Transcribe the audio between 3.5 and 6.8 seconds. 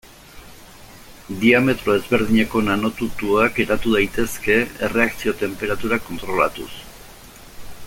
eratu daitezke erreakzio tenperatura kontrolatuz.